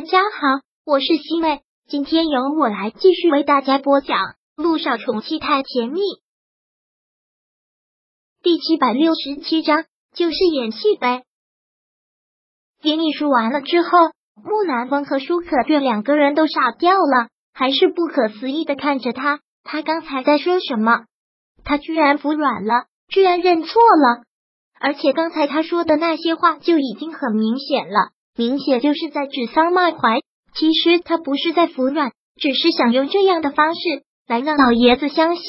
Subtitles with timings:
[0.00, 4.16] 大家好，我是西妹，今天由我来继续为大家播讲
[4.56, 6.00] 《路上宠妻太甜蜜》
[8.42, 9.84] 第七百六十七章，
[10.14, 11.24] 就是演戏呗。
[12.80, 13.88] 给你说完了之后，
[14.42, 19.40] 木南风和舒可月两个人都傻掉了，还是不可思议的看着他。
[19.64, 21.04] 他刚才在说什么？
[21.62, 24.24] 他居然服软了，居然认错了，
[24.80, 28.12] 而且刚才他说的那些话就已经很明显了。
[28.36, 30.20] 明显就是在指桑骂槐。
[30.52, 33.80] 其实他不是在服软，只是想用这样的方式
[34.26, 35.44] 来让老爷子相信。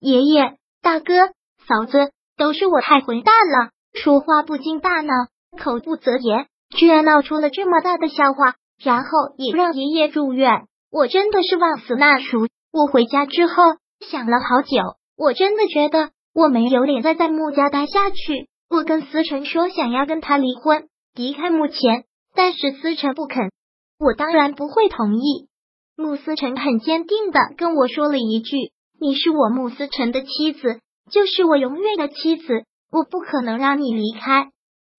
[0.00, 1.28] 爷爷、大哥、
[1.66, 5.12] 嫂子，都是我太混蛋了，说话不经大脑，
[5.56, 6.46] 口不择言，
[6.76, 10.66] 居然闹出了这么大的笑话，然后也让爷爷住院。
[10.90, 12.48] 我真的是忘死那熟。
[12.72, 13.54] 我回家之后
[14.00, 18.48] 想了好久，我真的觉得我没有脸再在穆家待下去。
[18.68, 22.04] 我跟思成说想要跟他离婚，离开目前。
[22.36, 23.52] 但是思成不肯，
[23.96, 25.48] 我当然不会同意。
[25.96, 28.56] 穆思成很坚定的跟我说了一句
[29.00, 30.80] ：“你是我穆思成的妻子，
[31.12, 34.48] 就是我永远的妻子，我不可能让你离开。”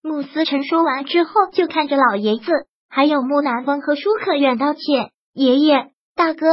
[0.01, 2.45] 穆思成说完之后，就看着老爷子
[2.87, 6.45] 还有穆南风和舒可远道歉：“爷爷、大哥、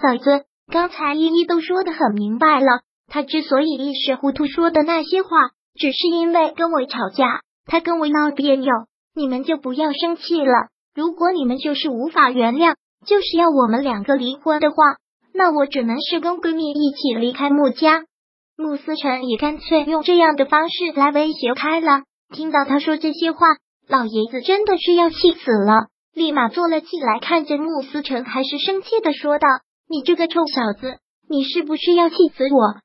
[0.00, 8.70] 嫂子，刚才依依都说的很明白了，他之所以一时糊涂说的那些话，只是因为跟我吵架，他跟我闹别扭。”
[9.14, 10.68] 你们就不要生气了。
[10.94, 12.74] 如果你们就是无法原谅，
[13.06, 14.76] 就是要我们两个离婚的话，
[15.32, 18.04] 那我只能是跟闺蜜一起离开穆家。
[18.56, 22.02] 穆思成也干脆用这样的方式来威胁开了。
[22.34, 23.46] 听到他说这些话，
[23.88, 29.48] 老爷子真的是要气死了，立马坐了起来，看着穆思成，还是生气的说道
[29.88, 32.80] ：“你这个臭小子，你是不是要气死我？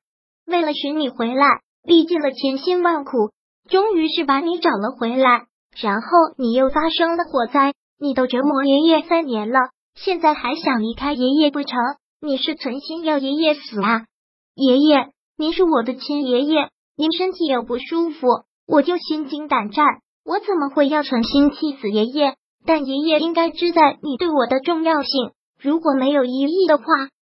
[0.46, 1.46] 为了寻你回来，
[1.84, 3.32] 历尽了千辛万苦，
[3.68, 5.46] 终于是把你找了回来。”
[5.80, 9.58] 然后你又发生了火灾，你都折磨爷爷三年了，
[9.94, 11.78] 现在还想离开爷爷不成？
[12.20, 14.06] 你是存心要爷爷死啊？
[14.54, 18.26] 爷爷，您是我的亲爷爷，您身体有不舒服，
[18.66, 19.84] 我就心惊胆战，
[20.24, 22.34] 我怎么会要存心气死爷爷？
[22.64, 26.84] 但爷爷应该知道你对我的重要性，如果没有一亿的话，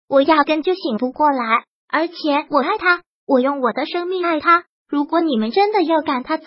[0.09, 1.63] 我压根就醒不过来。
[1.88, 2.13] 而且
[2.50, 4.66] 我爱他，我用我的生命爱他。
[4.88, 6.45] 如果你们真的要赶他走，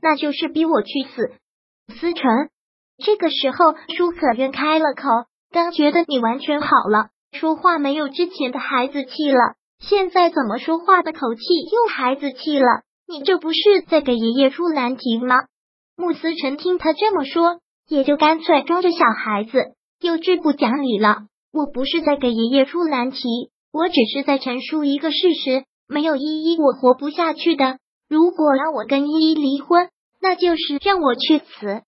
[0.00, 1.32] 那就是逼我去死。
[1.88, 2.22] 思成，
[2.98, 5.02] 这个时候舒可渊开了口，
[5.50, 12.82] 刚觉得你完全好了，说话没有之前的孩子气了，现在怎么说话的口气又孩子气了？
[13.08, 15.36] 你这不是在给爷爷出难题吗？
[15.96, 21.26] 穆思成听他这么说，也就干脆装着小孩子，幼稚不讲理了。
[21.52, 27.78] 我不是在给爷爷出难题，我只是在陈述一个事实，没有依依我活不下去的。
[28.08, 29.88] 如果让我跟依依离婚。
[30.22, 31.82] 那就是让我去死！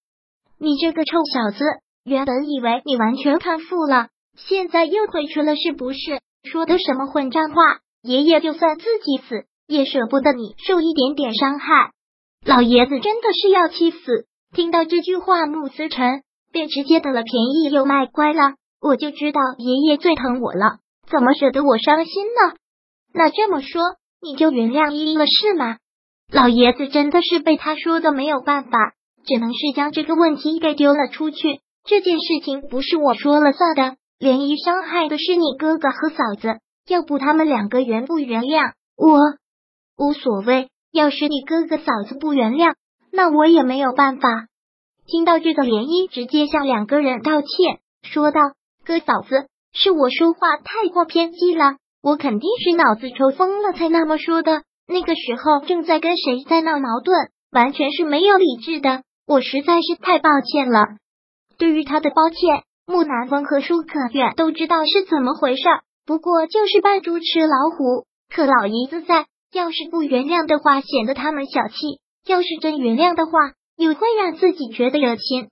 [0.59, 1.65] 你这个臭小子，
[2.05, 6.21] 原本以为你完全康复了，现在又回去了，是不是？
[6.43, 7.55] 说的什么混账话？
[8.03, 11.93] 爷爷就算自己死，也舍不得你受一点点伤害。
[12.45, 14.27] 老爷子真的是要气死！
[14.53, 18.55] 听到这句话，穆思成便直接得了便宜又卖乖了。
[18.81, 22.57] 我就知道爷爷最疼我了，怎么舍得我伤心呢？
[23.15, 23.81] 那这么说，
[24.21, 25.79] 你就原谅依依了是吗？
[26.35, 31.61] 老爷子真的是被他说的没有办法，只能是将这个问题给丢了出去。
[31.85, 33.83] 这件事情不是我说了算的，
[34.19, 36.59] 涟漪伤害的是你哥哥和嫂子，
[36.89, 39.21] 要不他们两个原不原谅我
[39.97, 40.71] 无所谓。
[40.91, 42.75] 要是你哥哥嫂子不原谅，
[43.13, 44.29] 那我也没有办法。
[45.07, 47.49] 听到这个，涟漪直接向两个人道歉，
[48.03, 48.41] 说道
[48.85, 59.03] ：“哥嫂子，是我说话太过偏激了，我肯定是脑子抽风了才那么说的。”那个时候正在跟谁在闹矛盾，完全是没有理智的。
[59.27, 60.81] 我实在是太抱歉了。
[61.57, 65.63] 对于他的抱歉，木南风和舒可远都知道是怎么回事，
[66.05, 68.07] 不过就是扮猪吃老虎。
[68.29, 73.33] 可老爷子在，要是不原谅的话，显得他们小气；要是真原谅的话，
[73.77, 75.49] 又会让自己觉得热情。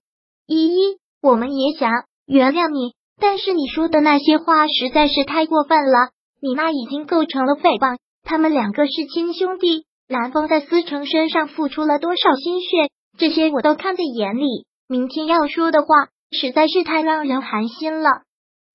[0.46, 1.90] 依依，我们也想
[2.26, 6.10] 原谅你，但是你说的那些话实在是太过分了。
[6.40, 7.96] 你那已经构成了诽谤。
[8.22, 14.66] 他们两个是亲兄弟，蓝风在思成身上付出了多少心血，这些我都看在眼里。
[14.88, 15.88] 明天要说的话
[16.30, 18.08] 实在是太让人寒心了。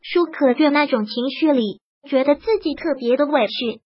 [0.01, 3.81] 舒可月那种情绪里，觉得自己特别的委屈。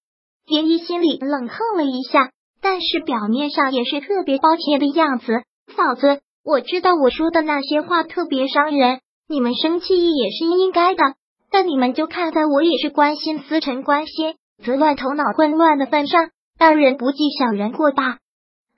[0.48, 2.31] 涟漪心里冷哼了一下，
[2.62, 5.44] 但是表面上也是特别抱歉的样子。
[5.75, 11.02] 嫂子，我知道我说的那些话特别伤人，你们生气也是应该的，
[11.50, 14.36] 但你们就看在我也是关心思成关心。
[14.63, 18.19] 则乱头脑混乱的份上，大人不计小人过吧？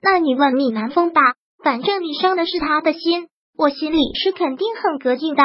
[0.02, 1.20] 那你问米南风吧，
[1.62, 5.42] 反正你伤的是他的心，我心里是肯定很膈应的。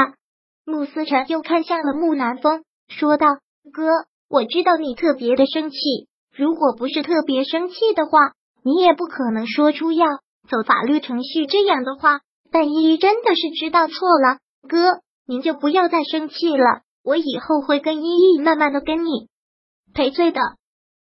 [0.65, 3.27] 穆思辰又看向了穆南风，说道
[3.74, 3.83] ：“哥，
[4.30, 5.77] 我知道你特别的生气，
[6.36, 8.33] 如果不是特别生气的话，
[8.63, 10.07] 你也不可能说出要
[10.50, 12.19] 走法律程序这样的话。
[12.51, 19.27] 但依依真的是知道错了，哥，您就不要再生气了，我以后会跟依依慢慢的跟你
[19.94, 20.39] 赔罪的。”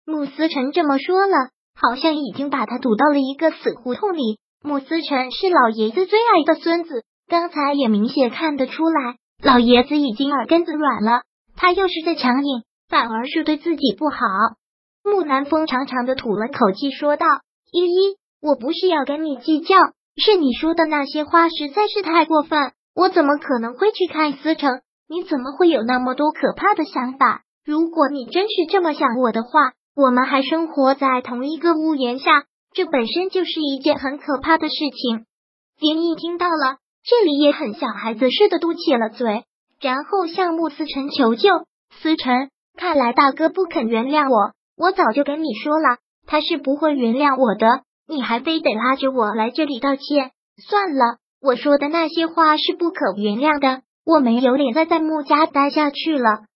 [0.07, 4.39] 穆思辰这么说了，好像已经把他堵到了一个死胡同里。
[4.63, 9.17] 穆思辰是老爷子最爱的孙子，刚才也明显看得出来。
[9.43, 11.23] 老爷子已经耳根子软了，
[11.57, 14.17] 他又是在强硬，反而是对自己不好。
[15.05, 17.27] 木南风长长的吐了口气，说道
[17.71, 19.77] ：“依依，我不是要跟你计较，
[20.17, 22.73] 是你说的那些话实在是太过分。
[22.95, 24.81] 我怎么可能会去看思成？
[25.09, 27.43] 你怎么会有那么多可怕的想法？
[27.69, 35.27] 如果你真是这么想我的话，我们还生活在同一个屋檐下，这本身就是一件很可怕的事情。”
[35.79, 36.79] 林毅听到了。
[37.05, 39.45] 这里也很小孩子似的嘟起了嘴，
[39.81, 41.51] 然后向穆思辰求救。
[42.01, 50.31] 思辰，看来大哥不肯原谅我，我早就跟你说了，他是不会原谅我的，你还非得拉着我来这里道歉。
[50.67, 56.48] 算了，我说的那些话是不可原谅的，我没有脸再在穆家待下去了。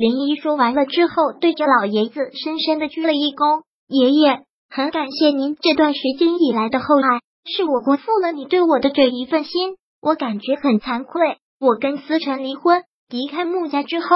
[0.00, 11.36] 林一说完了之后，对着老爷子深深的鞠了一躬：“爷爷，很感谢您这段时间以来的厚爱，是我辜负了你对我的这一份心。”我感觉很惭愧。
[11.60, 14.06] 我跟思辰离婚，离开穆家之后，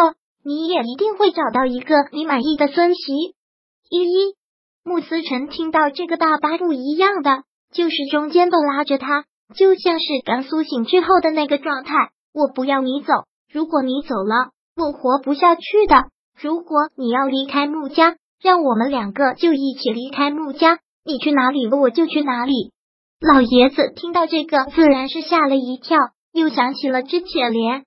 [0.43, 3.13] 你也一定会找到一个你满意的孙媳。
[3.91, 4.35] 依依，
[4.85, 7.43] 穆思辰听到这个大巴不一样的，
[7.75, 11.93] 就是中间都拉着他，就像是刚苏醒之后的那个状态。
[12.33, 13.13] 我不要你走，
[13.53, 15.95] 如果你走了，我活不下去的。
[16.41, 22.73] 如果你要离开穆家，让我们两个就一起离开穆家，你去哪里，我就去哪里。
[23.21, 25.99] 老爷子听到这个，自然是吓了一跳，
[26.33, 27.85] 又想起了之前连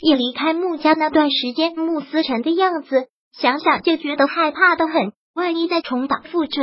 [0.00, 5.12] 夜离开穆家那段时间，穆思辰的样子，想想就觉得害怕的很。
[5.34, 6.62] 万一再重蹈覆辙。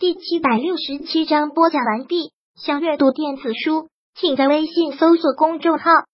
[0.00, 2.32] 第七百六十七章播讲完毕。
[2.56, 5.90] 想阅读电子书，请在微信搜索公众号“